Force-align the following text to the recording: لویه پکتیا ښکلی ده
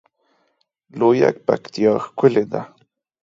لویه 0.99 1.29
پکتیا 1.47 1.91
ښکلی 2.05 2.45
ده 2.51 2.61